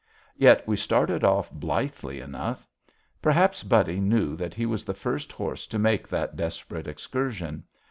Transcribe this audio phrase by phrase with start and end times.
[0.35, 2.67] Yet we started off blithely enough.
[3.21, 7.63] Perhaps Buddy knew that he was the first horse to make that desperate excursion.